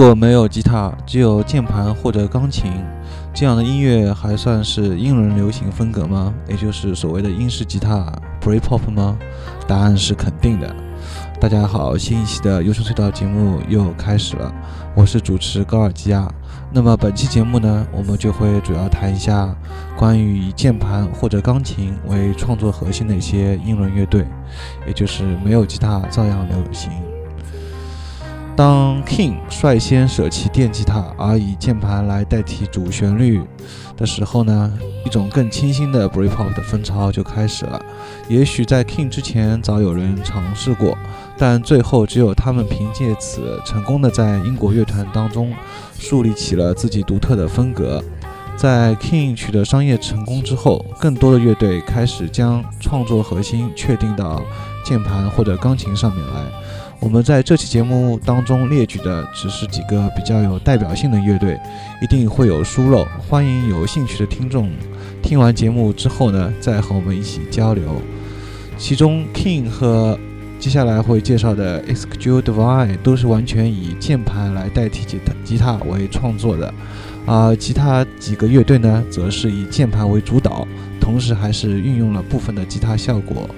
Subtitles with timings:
[0.00, 2.72] 如果没有吉他，只有键盘或者钢琴，
[3.34, 6.32] 这样的音乐还算是英伦流行风格吗？
[6.48, 8.10] 也就是所谓的英式吉他
[8.40, 9.18] （Britpop） 吗？
[9.68, 10.74] 答案是肯定的。
[11.38, 14.50] 大家好，新一期的优声隧道节目又开始了，
[14.96, 16.32] 我是主持高尔基亚。
[16.72, 19.54] 那么本期节目呢，我们就会主要谈一下
[19.98, 24.26] 关于以键盘或者钢琴为创作核心的一些英伦乐队，
[24.86, 26.90] 也就是没有吉他照样流行。
[28.60, 33.40] 当 King 率先舍弃电吉他，而以键盘来代替主旋律
[33.96, 34.70] 的时候呢，
[35.02, 37.82] 一种更清新的 Britpop 的风潮就开始了。
[38.28, 40.94] 也许在 King 之前，早有人尝试过，
[41.38, 45.54] 但最后只有他们凭借此成功的在英国乐团当中
[45.98, 48.04] 树立起了自己独特的风格。
[48.58, 54.42] 在 King 取得商业成功之后，更多的乐队开始将创作核心确定到
[54.84, 56.44] 键盘或者钢琴上面来。
[57.00, 61.58] 我们在这期节目当中列举的只是几个比较有代表性的乐队，
[62.02, 63.06] 一定会有疏漏。
[63.26, 64.70] 欢迎有兴趣的听众
[65.22, 68.02] 听完节目之后呢，再和我们一起交流。
[68.76, 70.18] 其中，King 和
[70.58, 76.72] 接下来会介绍的 Excuse Divine 都是完全以键盘来代替吉他吉他为创作的，
[77.26, 80.68] 而其他几个乐队呢，则是以键盘为主导，
[81.00, 83.48] 同时还是运用了部分的吉他效果。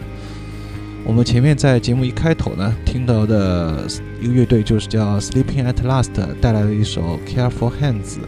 [1.05, 3.87] 我们前面在节目一开头呢，听到的
[4.21, 8.19] 一个乐队就是叫 Sleeping at Last 带来的一首 Careful Hands。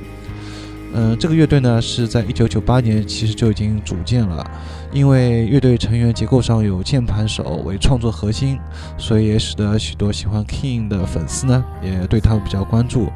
[0.92, 4.44] 嗯，这个乐队呢是在1998年其实就已经组建了，
[4.92, 8.58] 因为乐队成员结构上有键盘手为创作核心，
[8.98, 13.08] 所以也使得许多喜欢 King 的粉丝呢也对他们比较关注。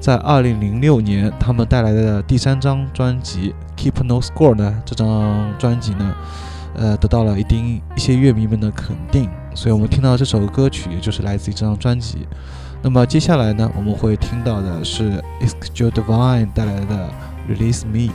[0.00, 6.14] 在2006年，他们带来的第三张专辑 Keep No Score 呢，这张专辑呢。
[6.76, 12.26] 呃，得到了一定一些乐迷们的肯定，所以我们听到这首歌曲，也就是来自于这张专辑。
[12.82, 17.10] 那么接下来呢，我们会听到的是 Esk Joe Divine 带来的
[17.48, 18.12] Release Me。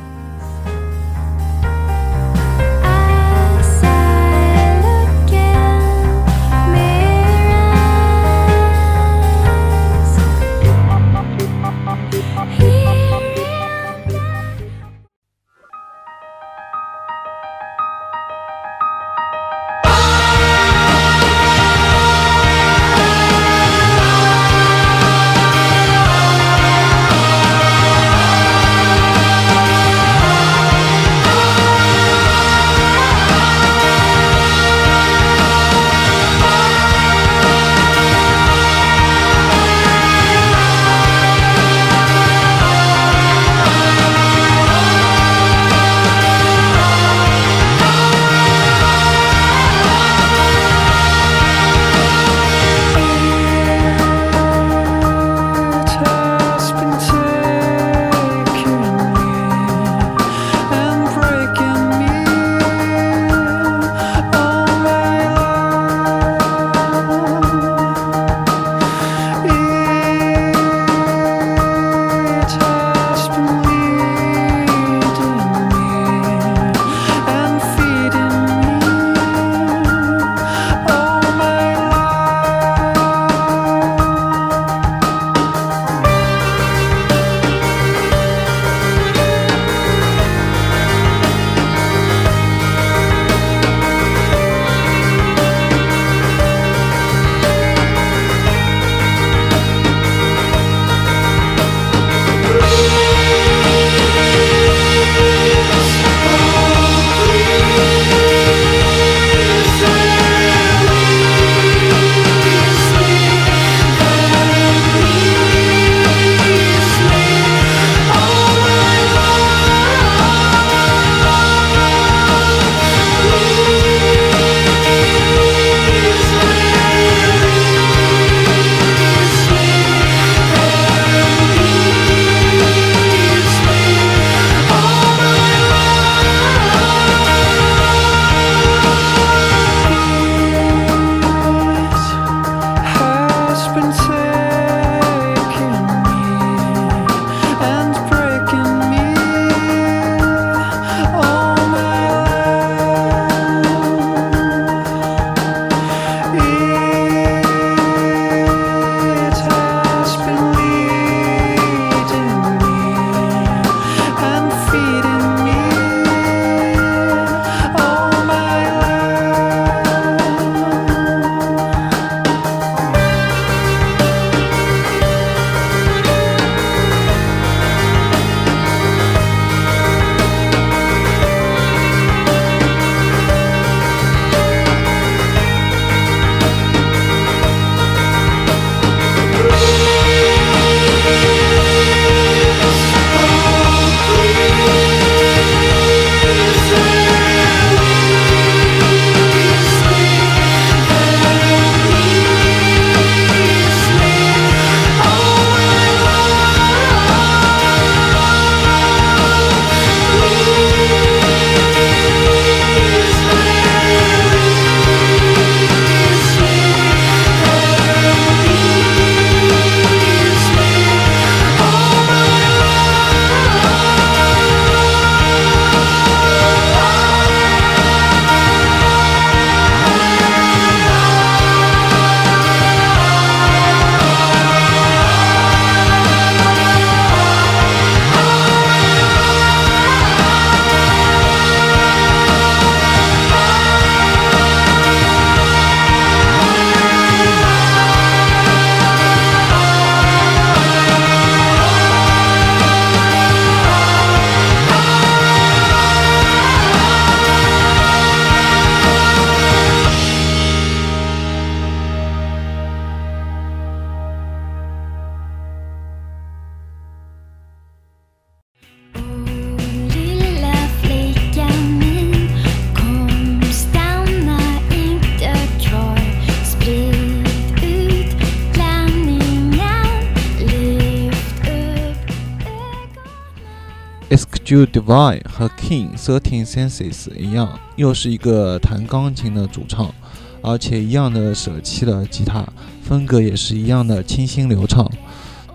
[284.09, 289.93] Escue Divine 和 King Thirteen Senses 一样，又是一个弹钢琴的主唱，
[290.41, 292.43] 而且一样的舍弃了吉他，
[292.81, 294.89] 风格也是一样的清新流畅。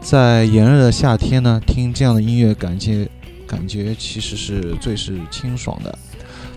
[0.00, 3.08] 在炎热的夏天呢，听这样的音乐，感觉
[3.46, 5.98] 感觉其实是最是清爽的。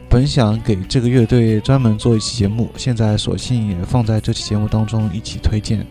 [0.10, 5.86] 本想给这个乐队专门做一期节目，现在索性也放在这期节目当中一起推荐。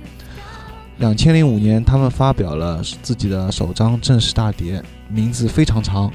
[0.98, 6.12] 两千零五年，他们发表了自己的首张正式大碟，名字非常长，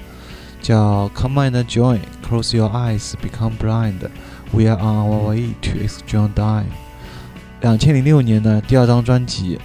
[0.61, 4.09] 叫《Come and Join》，Close Your Eyes, Become Blind,
[4.51, 6.63] We Are On Our Way to Extreme Die。
[7.61, 9.59] 两千零六年的第二张专辑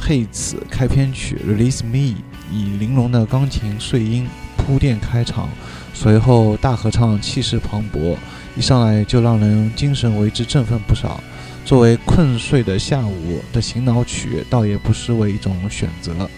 [0.04, 2.14] 《Hates》开篇曲《Release Me》，
[2.52, 5.48] 以玲珑的钢琴碎音铺垫开场，
[5.94, 8.16] 随后大合唱气势磅礴，
[8.56, 11.20] 一上来就让人精神为之振奋不少。
[11.64, 16.28] 作为困睡的下午的醒脑曲，倒也不失为一种选择。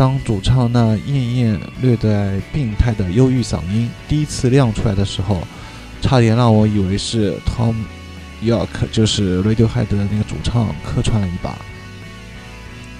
[0.00, 5.46] 当主唱那艳艳、略带病态的忧郁嗓音第一次亮出来的时候，
[6.00, 7.74] 差点让我以为是 Tom
[8.42, 11.54] York，就是 Radiohead 的那个主唱客串了一把。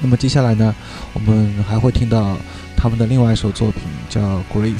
[0.02, 0.74] 那么接下来呢，
[1.14, 2.36] 我们还会听到
[2.76, 3.80] 他们的另外一首作品，
[4.10, 4.20] 叫
[4.52, 4.74] 《Grace》。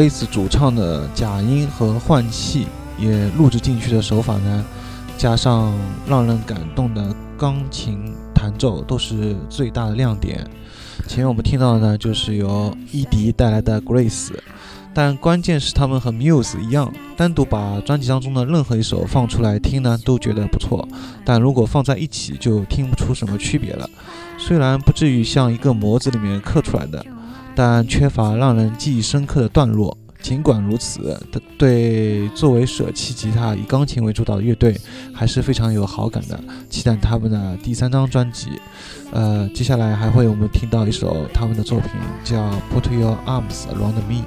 [0.00, 2.66] Grace 主唱的假音和换气
[2.98, 4.64] 也录制进去的手法呢，
[5.18, 5.74] 加上
[6.08, 10.42] 让人感动的钢琴弹奏，都是最大的亮点。
[11.06, 14.28] 前面我们听到的呢，就是由伊迪带来的《Grace》，
[14.94, 20.88] 但关键是他们和 Muse 一样，单独把专辑当中的任何一首放出来听呢，都觉得不错，
[21.26, 23.86] 但如果放在一起就听不出什么区别了。
[24.38, 27.04] 虽然不至于像一个模子里面刻出来的，
[27.54, 29.96] 但缺乏让人记忆深刻的段落。
[30.22, 31.18] 尽管如此，
[31.56, 34.78] 对作为舍弃吉他以钢琴为主导的乐队
[35.14, 36.38] 还是非常有好感的，
[36.68, 38.50] 期待他们的第三张专辑。
[39.12, 41.90] 呃，接下来还会我们听到一首他们的作品，
[42.22, 42.36] 叫
[42.70, 44.22] 《Put Your Arms Around Me》。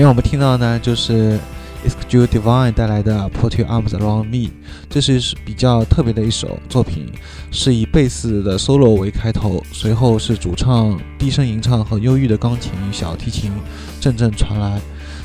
[0.00, 1.38] 前面我们听到呢，就是
[1.86, 4.50] Excuse Divine 带来的 Put Your Arms Around Me，
[4.88, 7.12] 这是比较特别的一首作品，
[7.50, 13.52] 是以贝斯的 solo 为开头，随后是主唱低声吟唱和忧郁的钢琴、小提琴
[14.00, 14.80] 阵阵传来，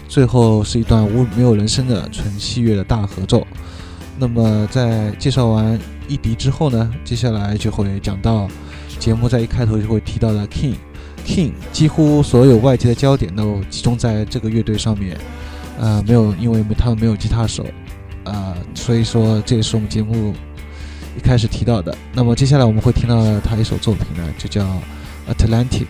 [0.10, 3.48] 最后是一段无没有人声的纯器乐的大合奏。
[4.20, 8.46] 那么在介绍完一迪之后呢，接下来就会讲到
[9.00, 10.76] 节目在一开头就会提到的 King。
[11.26, 15.18] King 几乎所有外界的焦点都集中在这个乐队上面，
[15.80, 17.66] 呃，没有，因为他们没有吉他手，
[18.24, 20.34] 呃，所以说这也是我们节目
[21.18, 21.96] 一开始提到的。
[22.14, 24.64] 那么接下来我们会听到他一首作品呢，就叫
[25.36, 25.86] 《Atlantic》。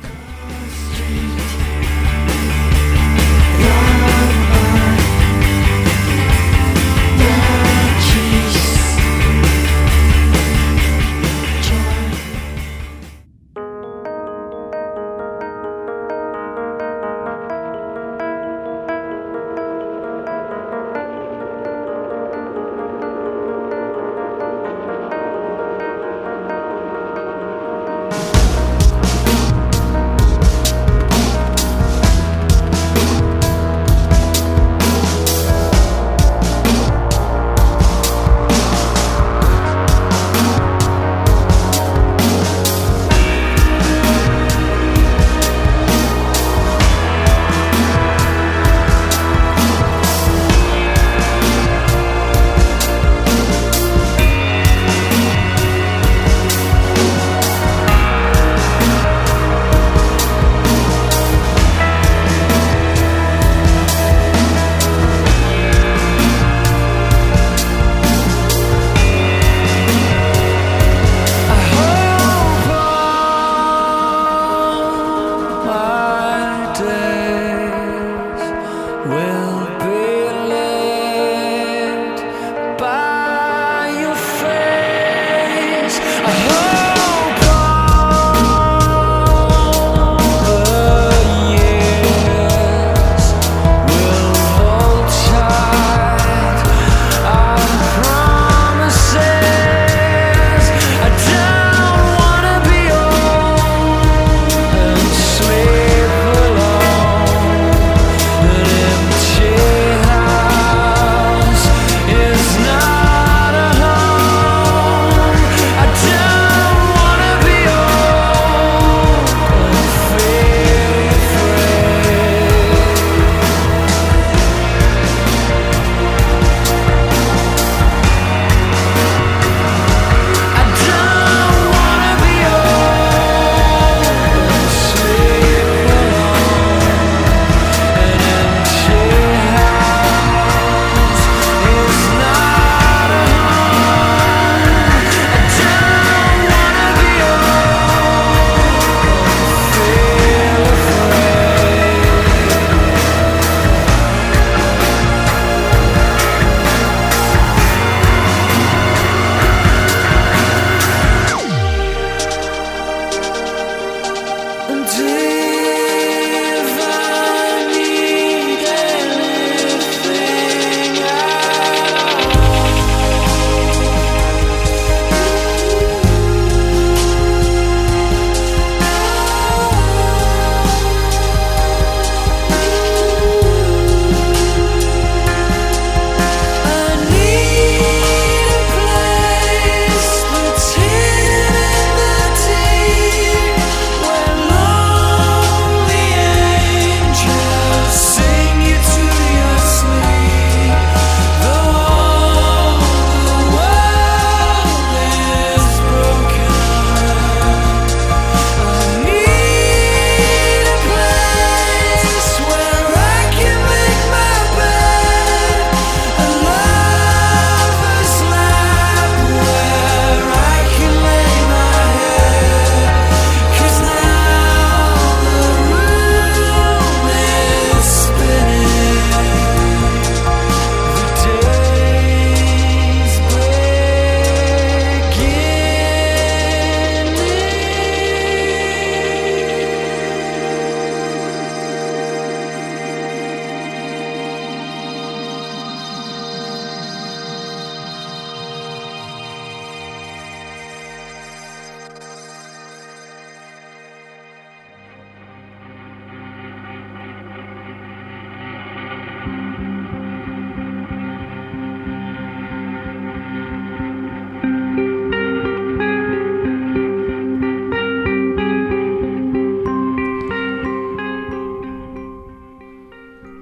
[79.05, 79.54] will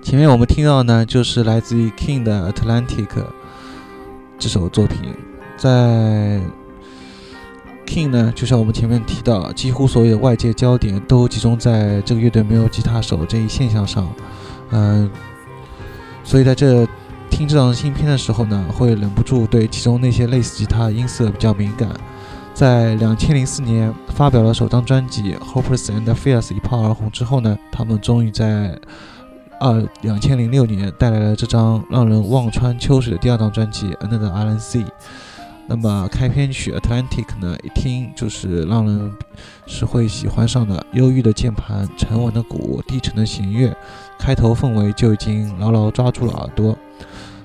[0.03, 3.07] 前面我们听到呢，就是来自于 King 的 Atlantic
[4.37, 5.15] 这首作品。
[5.57, 6.41] 在
[7.87, 14.13] King 呢，就像我们前面提到，几乎所有外界焦点都集中在这个乐队没有吉他手这一现象上。
[14.71, 15.09] 嗯，
[16.21, 16.85] 所以在这
[17.29, 21.89] 听这张新片的时候呢，会忍不住对其中那些类似吉他音色比较敏感。
[22.53, 28.77] 在两千零四年发表了首张专辑《Hopeless and Fierce》一炮而红之后呢，他们终于在
[29.59, 34.85] 二两千零六年带来了这张让人望穿秋水的第二张专辑《Another Island Sea》。
[35.65, 39.11] 那么开篇曲《Atlantic》呢，一听就是让人
[39.65, 43.73] 是会喜欢上的，忧郁的键盘、沉稳的鼓、低沉的弦乐，
[44.19, 46.75] 开头氛围就已经牢牢抓住了耳朵。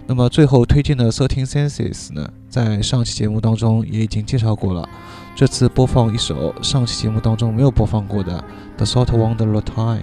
[0.05, 4.89] 那么最后推荐的《Thirteen Senses》呢，在上期节目当中也已经介绍过了。
[5.37, 8.45] 这次播放一首上期节目当中没有播放过的
[8.77, 10.01] 《The Salt Wonder Time》。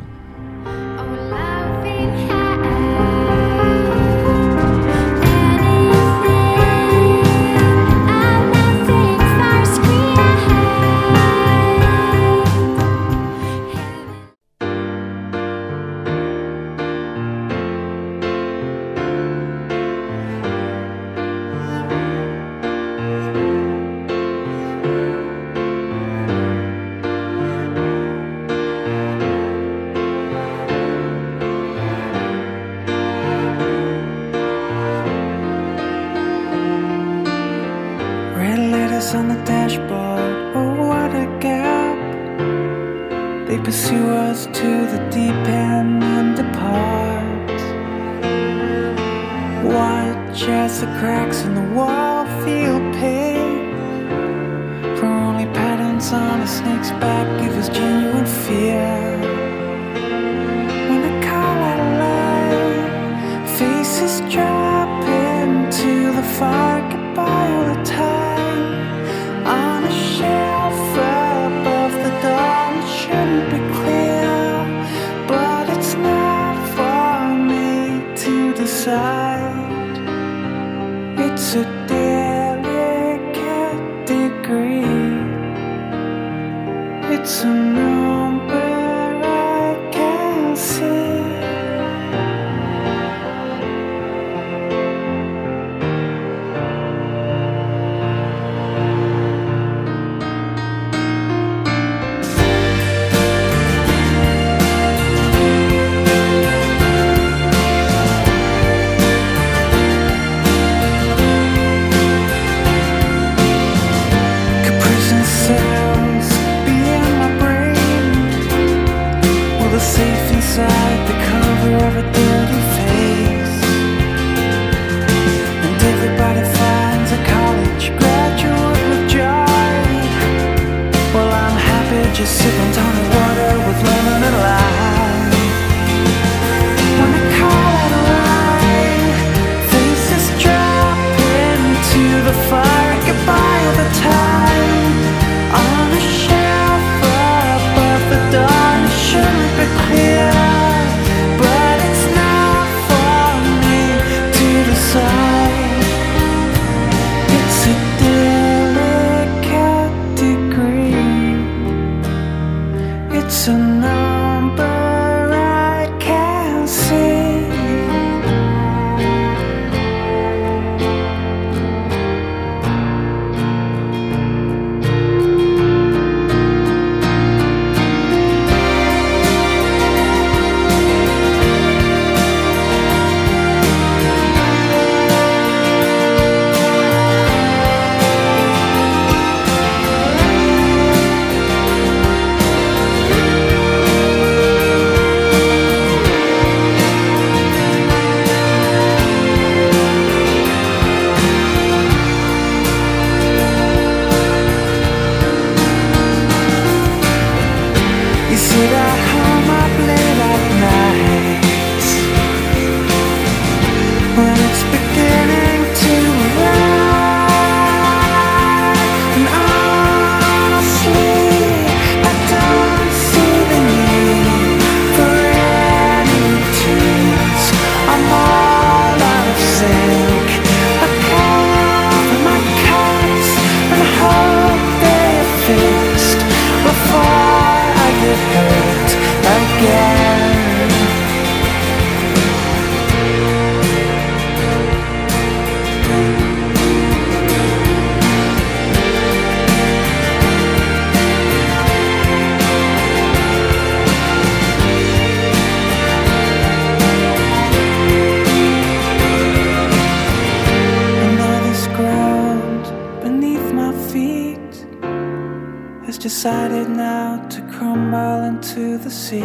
[267.96, 269.22] Crumble into the sea.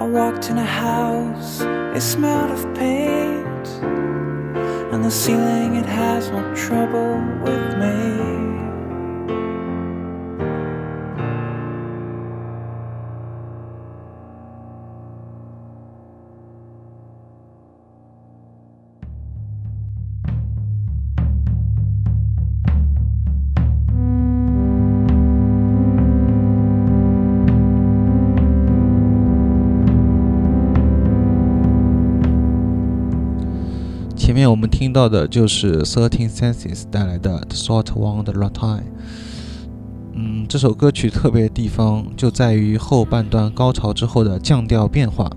[0.00, 1.60] I walked in a house,
[1.96, 3.68] it smelled of paint,
[4.92, 8.51] and the ceiling it has no trouble with me.
[34.62, 38.84] 我们听到的就是 Thirteen Senses 带来的 The Short One 的 Time。
[40.12, 45.28] 嗯，这首歌曲特别的地方就在于后半段高潮之后的降调变化。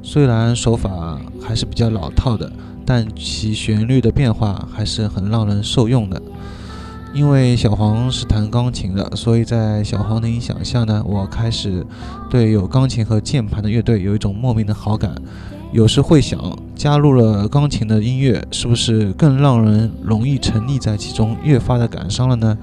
[0.00, 2.52] 虽然手法还是比较老套的，
[2.86, 6.22] 但其旋律的变化还是很让人受用的。
[7.12, 11.84] 因为小黄是弹钢琴的，所以在小黄的影响下呢，我开始
[12.30, 15.12] 对有钢琴和键盘的乐队有一种莫名的好感。
[15.70, 16.40] 有时会想，
[16.74, 22.56] 加入了钢琴的音乐，是不是更让人容易沉溺在其中，越发的感伤了呢？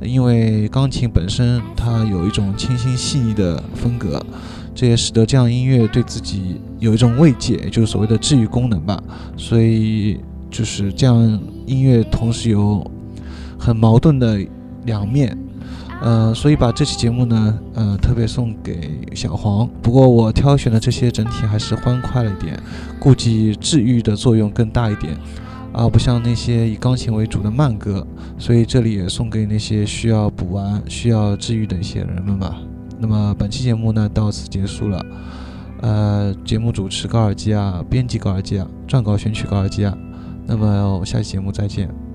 [0.00, 4.24] 因为钢琴本身它有一种清新细腻的风格，
[4.74, 9.02] 这也使得这样音乐对自己有一种慰藉，就是所谓的治愈功能吧。
[9.36, 10.18] 所以
[10.50, 12.82] 就是这样音乐同时有
[13.58, 14.40] 很矛盾的
[14.86, 15.36] 两面。
[16.00, 19.68] 呃，所以把这期节目呢，呃，特别送给小黄。
[19.82, 22.58] 不过我挑选的这些整体还是欢快了一点，
[23.00, 25.16] 估计治愈的作用更大一点，
[25.72, 28.06] 而不像那些以钢琴为主的慢歌。
[28.38, 32.56] 所以这里也送给那些需要补完、需要治愈的一些人们吧。
[33.00, 35.04] 那么本期节目呢，到此结束了。
[35.80, 39.96] 呃，节目主持高尔基啊，编辑高尔基啊，撰稿选曲高尔基啊。
[40.46, 42.07] 那么下期节目再见。